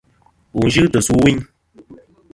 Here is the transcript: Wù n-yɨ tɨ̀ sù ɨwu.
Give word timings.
Wù 0.55 0.63
n-yɨ 0.67 0.83
tɨ̀ 0.91 1.01
sù 1.07 1.13
ɨwu. 1.19 1.31